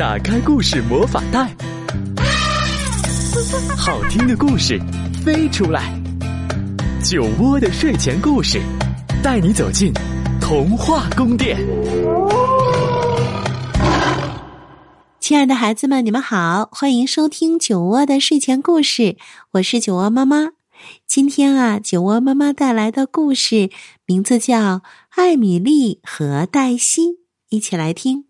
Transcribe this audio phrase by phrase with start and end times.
[0.00, 1.54] 打开故事魔法袋，
[3.76, 4.80] 好听的故事
[5.22, 5.94] 飞出来。
[7.04, 8.58] 酒窝的睡前故事，
[9.22, 9.92] 带你走进
[10.40, 11.58] 童话宫殿。
[15.20, 19.18] 亲爱的孩子们，你们好，欢迎收听酒窝的睡前故事，
[19.50, 20.52] 我是酒窝妈妈。
[21.06, 23.68] 今天啊，酒窝妈妈带来的故事
[24.06, 24.76] 名字叫
[25.10, 27.02] 《艾米丽和黛西》，
[27.50, 28.29] 一起来听。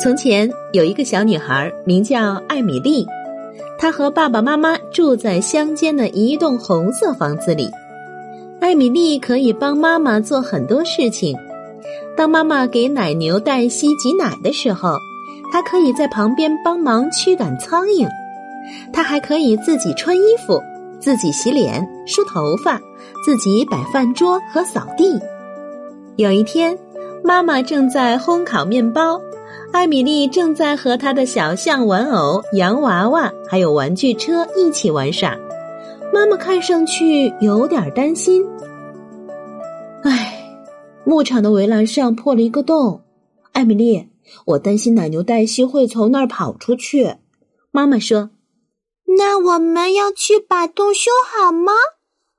[0.00, 3.04] 从前有一个小女孩，名叫艾米丽，
[3.76, 7.68] 她和爸爸妈妈住在乡间的一栋红色房子里。
[8.60, 11.36] 艾米丽可以帮妈妈做很多事情。
[12.16, 14.96] 当妈妈给奶牛黛西挤奶的时候，
[15.52, 18.08] 她可以在旁边帮忙驱赶苍蝇。
[18.92, 20.62] 她还可以自己穿衣服、
[21.00, 22.80] 自己洗脸、梳头发、
[23.24, 25.18] 自己摆饭桌和扫地。
[26.14, 26.78] 有一天，
[27.24, 29.20] 妈妈正在烘烤面包。
[29.70, 35.36] 艾米丽正在和她的小象玩偶、洋娃娃还有玩具车一起玩耍，
[36.12, 38.44] 妈妈看上去有点担心。
[40.02, 40.42] 唉，
[41.04, 43.02] 牧场的围栏上破了一个洞，
[43.52, 44.08] 艾米丽，
[44.46, 47.16] 我担心奶牛黛西会从那儿跑出去。
[47.70, 48.30] 妈妈说
[49.18, 51.72] ：“那我们要去把洞修好吗？”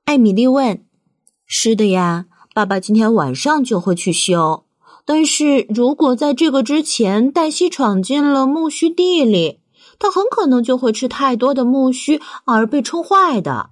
[0.04, 0.84] 艾米丽问。
[1.46, 4.64] “是的呀，爸爸今天晚上就会去修。”
[5.12, 9.58] 但是如果在这个之前，黛西闯进了苜蓿地里，
[9.98, 13.70] 她很可能就会吃太多的苜蓿而被冲坏的。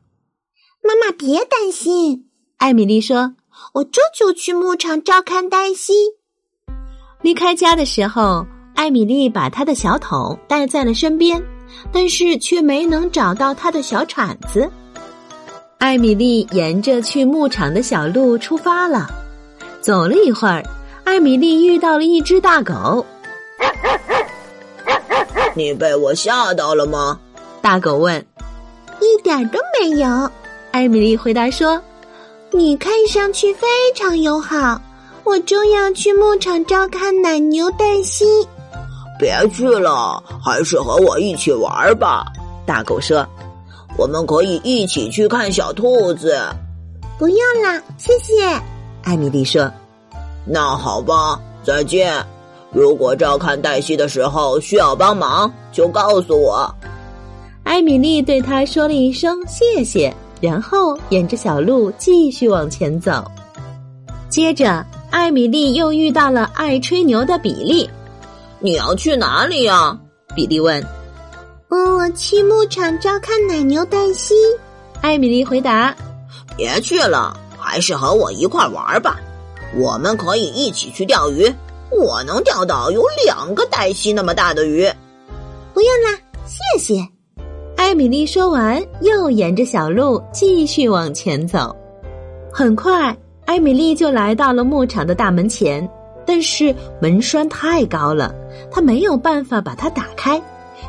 [0.82, 3.36] 妈妈别担心，艾米丽说
[3.74, 5.92] ：“我这就去牧场照看黛西。”
[7.22, 11.40] 离开家的时候，艾米丽把她的小桶带在了身边，
[11.92, 14.68] 但是却没能找到她的小铲子。
[15.78, 19.06] 艾米丽沿着去牧场的小路出发了，
[19.80, 20.64] 走了一会儿。
[21.08, 23.04] 艾米丽遇到了一只大狗。
[25.56, 27.18] 你被我吓到了吗？
[27.62, 28.22] 大狗问。
[29.00, 30.30] 一点都没有，
[30.70, 31.80] 艾米丽回答说。
[32.50, 33.66] 你看上去非
[33.96, 34.78] 常友好。
[35.24, 38.46] 我正要去牧场照看奶牛黛西。
[39.18, 42.26] 别去了，还是和我一起玩吧。
[42.66, 43.26] 大狗说。
[43.96, 46.38] 我们可以一起去看小兔子。
[47.18, 48.46] 不用了，谢谢。
[49.04, 49.72] 艾米丽说。
[50.48, 52.24] 那好吧，再见。
[52.72, 56.74] 如果照看黛西的时候需要帮忙，就告诉我。
[57.64, 63.24] 艾米丽对他说了一声谢谢，然后沿着小路继续往前走。
[64.30, 67.88] 接着，艾米丽又遇到了爱吹牛的比利。
[68.60, 69.98] 你要去哪里呀？
[70.34, 70.82] 比利问。
[71.68, 74.34] 我去牧场照看奶牛黛西。
[75.00, 75.94] 艾米丽回答。
[76.56, 79.18] 别去了，还是和我一块玩吧。
[79.76, 81.52] 我们可以一起去钓鱼，
[81.90, 84.88] 我能钓到有两个黛西那么大的鱼。
[85.74, 87.06] 不用啦，谢谢。
[87.76, 91.74] 艾米丽说完，又沿着小路继续往前走。
[92.52, 95.88] 很快，艾米丽就来到了牧场的大门前，
[96.26, 98.34] 但是门栓太高了，
[98.70, 100.42] 她没有办法把它打开。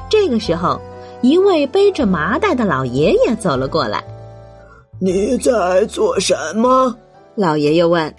[0.09, 0.79] 这个时候，
[1.22, 4.03] 一位背着麻袋的老爷爷走了过来。
[5.00, 6.96] “你在做什么？”
[7.35, 8.11] 老爷爷问。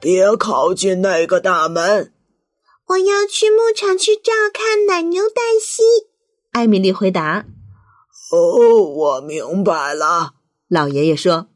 [0.00, 2.12] 别靠近那个大门！
[2.86, 5.82] 我要去牧场去照看奶牛黛西。
[6.52, 7.44] 艾米丽回答
[8.32, 10.34] ：“哦，我明白了。”
[10.68, 11.48] 老爷爷说：“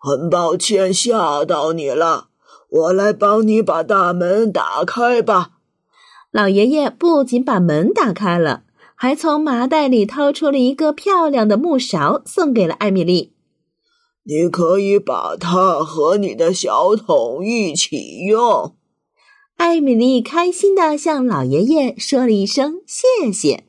[0.00, 2.28] 很抱歉吓到你了，
[2.70, 5.50] 我来帮你把大门打开吧。”
[6.32, 8.62] 老爷爷不仅把门打开了，
[8.94, 13.34] 还从麻袋里掏出了一个漂亮的木勺，送给了艾米丽。
[14.30, 18.76] 你可以把它和你的小桶一起用。
[19.56, 23.64] 艾米丽开心的向老爷爷说了一声谢谢。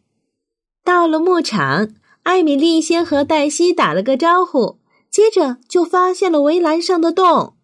[0.83, 1.89] 到了牧场，
[2.21, 4.77] 艾米丽先和黛西打了个招呼，
[5.09, 7.55] 接着就发现了围栏上的洞。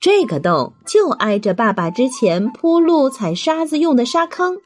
[0.00, 4.56] 这个洞就挨着爸爸之前铺路踩沙子用的沙坑。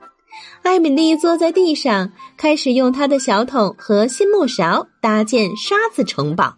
[0.62, 6.54] 艾米丽坐在地上，开始用她的小桶和新木勺搭建沙子城堡。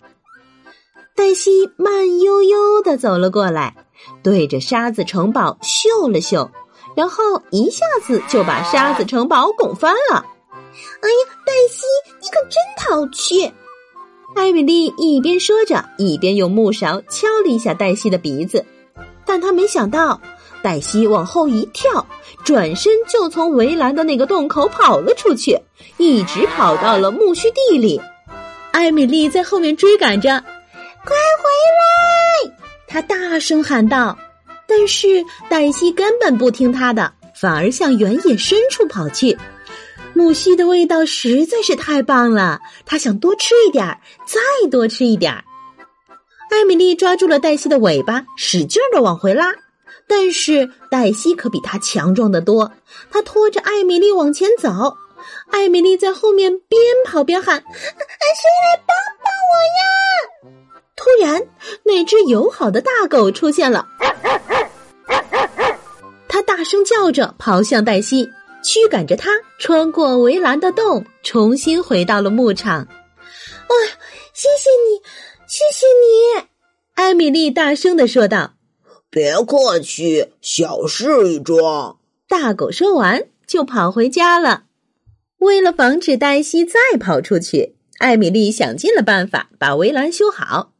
[1.16, 3.74] 黛西慢悠悠的走了过来，
[4.22, 6.50] 对着沙子城堡嗅了嗅，
[6.96, 10.16] 然后一下子就把沙子城堡拱翻了。
[10.16, 11.84] 哎呀，黛西，
[12.20, 13.52] 你可真淘气！
[14.34, 18.64] 艾米丽一边说着，一边用木勺敲了一下黛西的鼻子，
[19.24, 20.20] 但她没想到，
[20.62, 22.04] 黛西往后一跳，
[22.42, 25.56] 转身就从围栏的那个洞口跑了出去，
[25.96, 28.00] 一直跑到了苜蓿地里。
[28.72, 30.42] 艾米丽在后面追赶着。
[31.04, 31.44] 快回
[32.48, 32.56] 来！
[32.86, 34.18] 他大声喊道。
[34.66, 39.36] 但是黛西根本不听他的，反而向原野深处跑去。
[40.14, 44.40] 母系的味道实在是太棒了，他想多吃一点儿，再
[44.70, 45.44] 多吃一点儿。
[46.50, 49.52] 艾米丽抓住了黛西的尾巴，使劲的往回拉，
[50.08, 52.72] 但是黛西可比她强壮的多。
[53.10, 54.96] 她拖着艾米丽往前走，
[55.50, 59.84] 艾米丽在后面边跑边喊：“谁来帮帮我呀！”
[60.96, 61.42] 突然，
[61.84, 63.86] 那只友好的大狗出现了，
[66.28, 68.30] 它大声叫着跑向黛西。
[68.62, 72.78] 驱赶着它穿过围栏的洞，重新回到了牧场。
[72.78, 73.74] 啊，
[74.32, 75.02] 谢谢你，
[75.46, 76.46] 谢谢你！
[76.94, 78.54] 艾米丽大声的说道。
[79.10, 84.64] “别客气，小事一桩。”大狗说完就跑回家了。
[85.40, 90.72] 为了防止黛西再跑出去，艾米丽想尽了办法把围栏修好。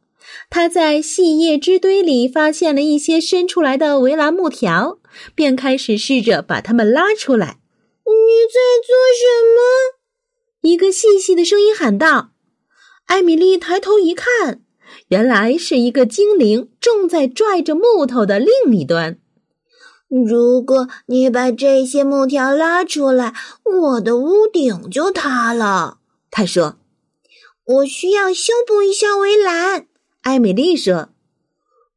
[0.49, 4.99] 她在细叶枝堆里发现了一些伸出来的围栏木条，
[5.33, 7.59] 便开始试着把它们拉出来。
[8.05, 9.25] 你在做什
[9.55, 10.69] 么？
[10.69, 12.29] 一个细细的声音喊道。
[13.07, 14.61] 艾米丽抬头一看，
[15.09, 19.19] 原来是一个精灵正在拽着木头的另一端。
[20.07, 23.33] 如果你把这些木条拉出来，
[23.81, 25.97] 我的屋顶就塌了。
[26.31, 26.77] 他说
[27.65, 29.87] ：“我需要修补一下围栏。”
[30.25, 31.09] 艾米丽说：“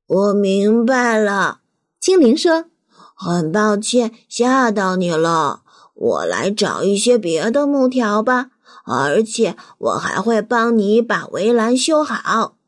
[0.07, 1.61] 我明白了。”
[1.99, 2.67] 精灵说
[3.17, 5.63] ：“很抱歉，吓到你了。”
[5.97, 8.51] 我来找一些别的木条吧，
[8.85, 12.59] 而且我还会帮你把围栏修好。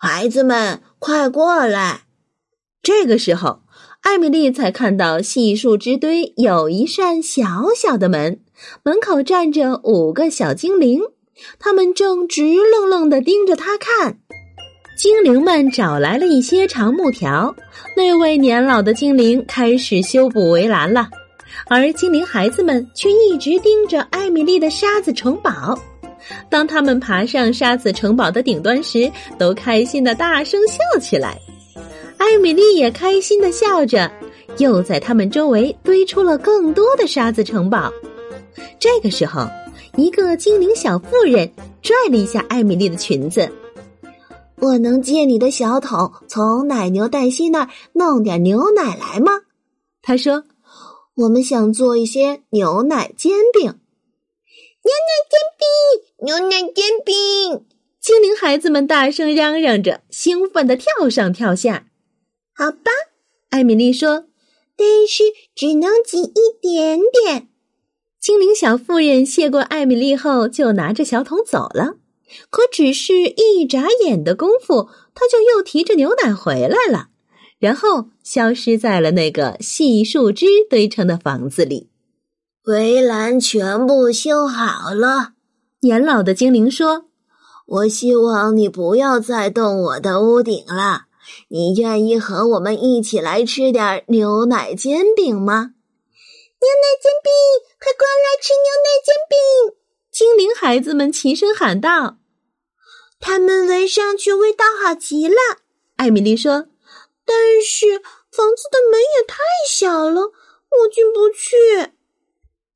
[0.00, 2.06] 孩子们，快过来！
[2.82, 3.60] 这个时候，
[4.00, 8.40] 艾米丽才看到细树枝堆有一扇小小的门，
[8.82, 11.00] 门口站着五个小精灵，
[11.60, 14.18] 他们正直愣愣的盯着她看。
[14.96, 17.54] 精灵们找来了一些长木条，
[17.96, 21.08] 那位年老的精灵开始修补围栏了。
[21.66, 25.76] 而精灵孩子们却一直盯着艾米丽的沙子城堡。
[26.48, 31.36] 当他们爬上沙子城堡的顶端时，都开心的大声笑起来。
[32.16, 34.10] 艾米丽也开心的笑着，
[34.58, 37.92] 又在他们周围堆出了更多的沙子城堡。
[38.78, 39.48] 这个时候，
[39.96, 41.50] 一个精灵小妇人
[41.82, 43.48] 拽了一下艾米丽的裙子
[44.64, 49.42] ：“我能借你的小桶，从奶牛黛西那儿弄点牛奶来吗？”
[50.02, 50.44] 他说。
[51.16, 53.70] 我们想做一些牛奶煎饼，牛
[55.06, 57.64] 奶煎饼，牛奶煎饼！
[58.00, 61.86] 精灵孩子们大声嚷嚷着，兴奋的跳上跳下。
[62.52, 62.90] 好吧，
[63.50, 64.24] 艾米丽说，
[64.76, 65.22] 但是
[65.54, 67.48] 只能挤一点点。
[68.20, 71.98] 精灵小妇人谢过艾米丽后，就拿着小桶走了。
[72.50, 77.08] 可只是一眨眼的功夫，他就又提着牛奶回来了。
[77.58, 81.88] 然后消失在了那个细树枝堆成的房子里。
[82.64, 85.32] 围栏全部修好了，
[85.80, 87.06] 年老的精灵说
[87.66, 91.02] ：“我希望你不要再动我的屋顶了。
[91.48, 95.72] 你愿意和我们一起来吃点牛奶煎饼吗？”
[96.60, 97.30] 牛奶煎饼，
[97.78, 99.83] 快过来吃牛奶煎饼！
[100.14, 102.18] 精灵孩子们齐声喊道。
[103.18, 105.34] 他们闻上去味道好极了，
[105.96, 106.68] 艾米丽说。
[107.24, 107.98] 但是
[108.30, 111.56] 房子的门也太小了，我进不去。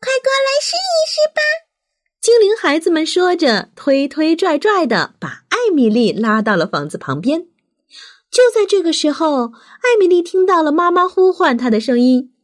[0.01, 1.41] 快过来试一试吧！
[2.21, 7.47] 精灵孩子们说着，推推拽拽的把艾米丽拉到了房子旁边。
[8.33, 9.53] 就在这个时候，
[9.83, 12.35] 艾米丽听到了妈妈呼唤她的声音：“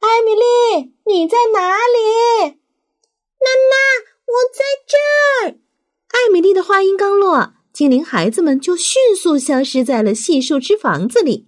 [0.00, 2.56] 艾米丽，你在哪里
[3.38, 4.15] ？”“妈妈，我
[4.54, 5.58] 在这儿。”
[6.12, 7.54] 艾米丽的话音刚落。
[7.72, 11.46] 精灵孩子们就迅速消失在了细树枝房子里，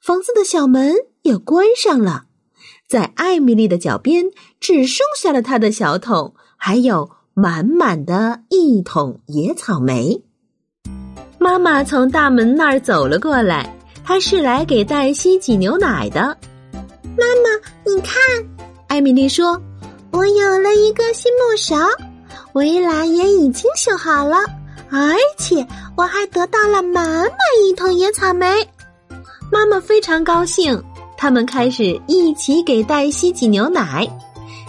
[0.00, 0.94] 房子的小门
[1.24, 2.24] 也关上了。
[2.88, 10.24] 在艾米丽的脚边，只剩下了她的小桶，还有满满的一桶野草莓。
[11.38, 16.34] 妈妈从大门那儿走了过来，她是来给黛西挤牛奶的。
[17.02, 17.50] 妈妈，
[17.84, 18.16] 你看，
[18.88, 19.62] 艾米丽说
[20.12, 21.76] ：“我有了一个新木勺，
[22.58, 24.36] 围栏也已经修好了。”
[24.90, 27.30] 而且我还得到了满满
[27.62, 28.46] 一桶野草莓，
[29.52, 30.82] 妈妈非常高兴。
[31.16, 34.08] 他们开始一起给黛西挤牛奶。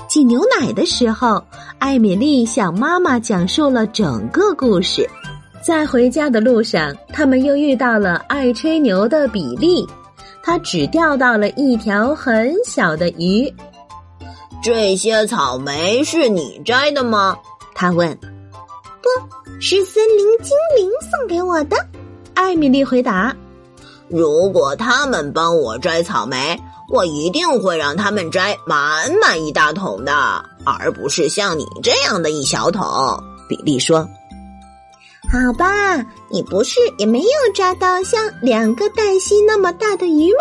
[0.09, 1.41] 挤牛奶的时候，
[1.77, 5.09] 艾米丽向妈妈讲述了整个故事。
[5.61, 9.87] 在回家的路上，他们又遇到了爱吹牛的比利，
[10.41, 13.53] 他只钓到了一条很小的鱼。
[14.61, 17.37] 这些草莓是你摘的吗？
[17.79, 18.13] 他问。
[19.01, 21.77] 不是森林精灵送给我的，
[22.33, 23.33] 艾米丽回答。
[24.09, 26.59] 如果他们帮我摘草莓，
[26.89, 30.11] 我一定会让他们摘满满一大桶的，
[30.65, 32.85] 而不是像你这样的一小桶。”
[33.47, 34.05] 比利说。
[35.31, 40.39] “好吧，你不是也没有抓到像两个黛西那么大的鱼吗？”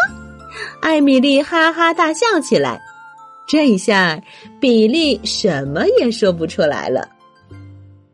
[0.83, 2.81] 艾米丽哈哈大笑起来。
[3.47, 4.21] 这一下，
[4.61, 7.09] 比利什么也说不出来了。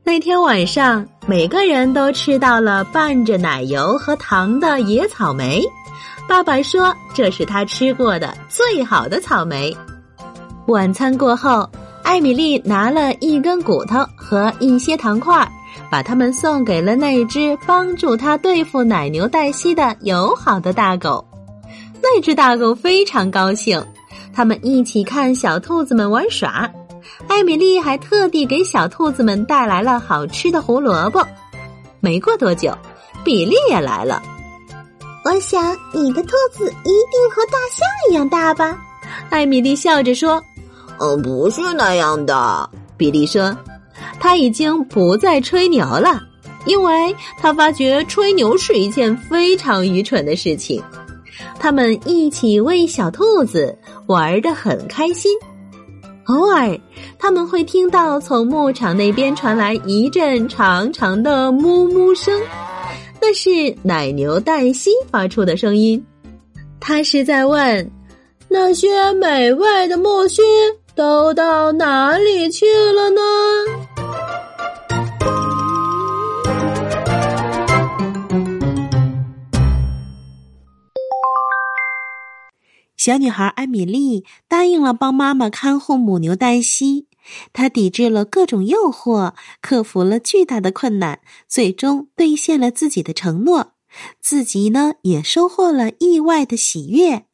[0.06, 5.64] 那天晚上，每个人都吃到了拌着奶油和糖的野草莓。
[6.28, 9.75] 爸爸说这是他吃过的最好的草莓。
[10.66, 11.66] 晚餐过后，
[12.02, 15.50] 艾米丽拿了一根骨头和一些糖块，
[15.90, 21.26] 把它们送给了那只帮助他对付奶牛黛西的友好的大狗。
[22.02, 23.82] 那只大狗非常高兴。
[24.34, 26.70] 他们一起看小兔子们玩耍，
[27.28, 31.26] 艾米丽还特地给小兔子们带来了好吃的胡萝卜。
[32.00, 32.76] 没过多久，
[33.25, 34.23] 比利也来了。
[35.25, 38.78] 我想你的兔子一定和大象一样大吧？
[39.30, 40.42] 艾米丽笑着说
[41.00, 43.56] ：“嗯，不是那样的。”比利说
[44.20, 46.20] ：“他已经不再吹牛了，
[46.66, 50.82] 因为他发觉吹牛是一件非常愚蠢的事情。”
[51.58, 53.78] 他们一起喂小兔子。
[54.06, 55.32] 玩得很开心，
[56.26, 56.78] 偶尔
[57.19, 62.40] 他们会听到从牧场那边传来一阵长长的哞哞声，
[63.21, 63.50] 那是
[63.83, 66.02] 奶牛黛西发出的声音。
[66.81, 67.90] 他是在问：
[68.49, 70.43] 那些美味的木须
[70.95, 73.21] 都到哪里去了呢？
[83.04, 87.06] 小女孩艾米丽答应了帮妈妈看护母牛黛西，
[87.52, 93.73] 她抵制了各种诱惑，克服了巨大的困难，最终兑现了自己的承诺。
[94.23, 97.26] 自己呢，也收获了意外的喜悦。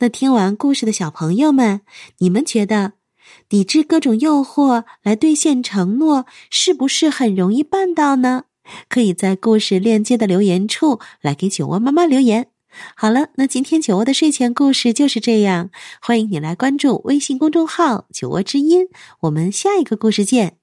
[0.00, 1.80] 那听完故事的小朋友们，
[2.18, 2.92] 你们觉得
[3.48, 8.44] 抵制各种诱惑来兑现承诺，是不是很容易办到呢？
[8.90, 12.48] 可以在故事链接的留言处来给酒窝妈妈留言。
[12.94, 15.70] 好了，那今天酒窝的睡前故事就是这样。
[16.00, 18.88] 欢迎你来关注微信公众号“酒窝之音”，
[19.22, 20.56] 我们下一个故事见。